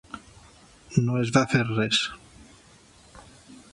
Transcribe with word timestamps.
No 1.09 1.19
es 1.25 1.33
va 1.35 1.43
fer 1.51 1.61
res. 1.67 2.01